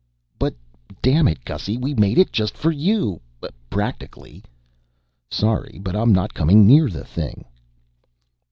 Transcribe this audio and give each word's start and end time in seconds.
"But 0.39 0.55
dammit, 1.03 1.45
Gussy, 1.45 1.77
we 1.77 1.93
made 1.93 2.17
it 2.17 2.31
just 2.31 2.57
for 2.57 2.71
you! 2.71 3.21
practically." 3.69 4.43
"Sorry, 5.29 5.79
but 5.79 5.95
I'm 5.95 6.11
not 6.11 6.33
coming 6.33 6.65
near 6.65 6.89
the 6.89 7.05
thing." 7.05 7.45